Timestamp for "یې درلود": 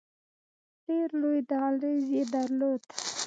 2.15-2.81